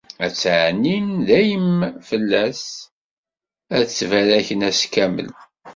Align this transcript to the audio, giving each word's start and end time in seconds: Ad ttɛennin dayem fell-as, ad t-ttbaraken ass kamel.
Ad 0.25 0.31
ttɛennin 0.33 1.07
dayem 1.27 1.69
fell-as, 2.07 2.63
ad 3.77 3.83
t-ttbaraken 3.87 4.65
ass 4.69 4.81
kamel. 4.93 5.29